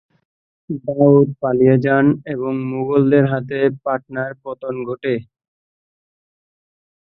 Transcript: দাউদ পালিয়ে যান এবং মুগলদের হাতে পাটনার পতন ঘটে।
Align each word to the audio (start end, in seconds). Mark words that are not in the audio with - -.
দাউদ 0.85 1.27
পালিয়ে 1.41 1.75
যান 1.85 2.05
এবং 2.33 2.53
মুগলদের 2.71 3.25
হাতে 3.31 3.59
পাটনার 3.83 4.31
পতন 4.43 4.75
ঘটে। 4.87 5.15